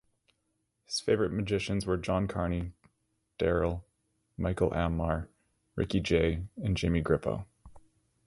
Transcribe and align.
His 0.87 0.99
favorite 0.99 1.31
magicians 1.31 1.85
were 1.85 1.95
John 1.95 2.27
Carney, 2.27 2.71
Daryl, 3.37 3.83
Michael 4.35 4.71
Ammar, 4.71 5.27
Ricky 5.75 5.99
Jay 5.99 6.41
and 6.57 6.75
Jimmy 6.75 7.03
Grippo. 7.03 7.45